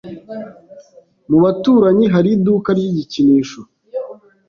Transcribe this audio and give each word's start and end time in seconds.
Mubaturanyi 1.29 2.05
hari 2.13 2.29
iduka 2.37 2.69
ry 2.77 2.85
igikinisho. 2.89 3.59